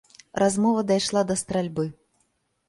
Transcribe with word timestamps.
Размова 0.43 0.83
дайшла 0.93 1.23
да 1.33 1.37
стральбы. 1.43 1.85